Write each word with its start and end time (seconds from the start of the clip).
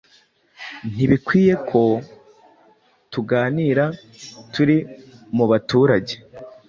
Ntibikwiye 0.93 1.53
ko 1.69 1.81
tuganira 3.11 3.85
turi 4.53 4.77
mubaturage 5.35 6.15